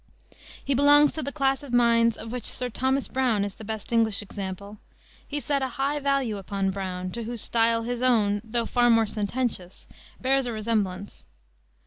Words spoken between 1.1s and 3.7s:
to the class of minds of which Sir Thomas Browne is the